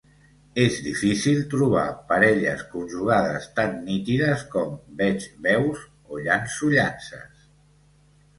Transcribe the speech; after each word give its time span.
És 0.61 0.77
difícil 0.85 1.43
trobar 1.51 1.83
parelles 2.11 2.63
conjugades 2.71 3.45
tan 3.59 3.77
nítides 3.91 4.47
com 4.57 4.73
veig 5.03 5.29
veus 5.49 5.85
o 6.17 6.25
llanço 6.25 6.73
llances. 6.75 7.47